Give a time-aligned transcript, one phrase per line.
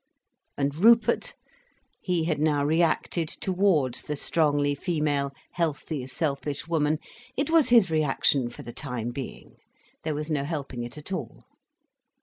[0.57, 8.49] And Rupert—he had now reacted towards the strongly female, healthy, selfish woman—it was his reaction
[8.49, 11.43] for the time being—there was no helping it all.